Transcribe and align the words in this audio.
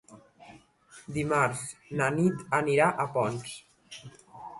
Dimarts 1.17 1.61
na 1.99 2.07
Nit 2.15 2.41
anirà 2.61 2.87
a 3.05 3.05
Ponts. 3.19 3.53